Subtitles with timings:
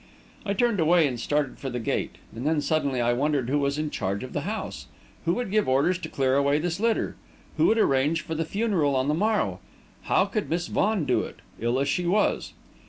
[0.47, 3.77] I turned away and started for the gate; and then, suddenly, I wondered who was
[3.77, 4.87] in charge of the house.
[5.25, 7.17] Who would give orders to clear away this litter?
[7.57, 9.59] Who would arrange for the funeral on the morrow?
[10.05, 12.53] How could Miss Vaughan do it, ill as she was?